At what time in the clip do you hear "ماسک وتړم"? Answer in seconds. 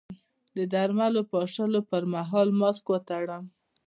2.59-3.43